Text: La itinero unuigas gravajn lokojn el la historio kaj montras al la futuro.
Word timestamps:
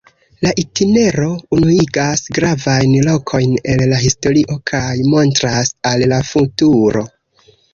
La 0.43 0.51
itinero 0.61 1.27
unuigas 1.57 2.23
gravajn 2.39 2.97
lokojn 3.09 3.53
el 3.75 3.85
la 3.93 4.01
historio 4.07 4.57
kaj 4.73 4.83
montras 5.13 5.73
al 5.91 6.09
la 6.15 6.23
futuro. 6.33 7.07